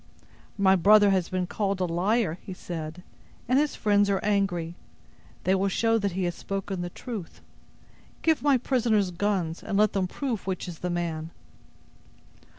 [0.57, 3.03] "My brother has been called a liar," he said,
[3.47, 4.73] "and his friends are angry.
[5.43, 7.39] They will show that he has spoken the truth.
[8.23, 11.29] Give my prisoners guns, and let them prove which is the man."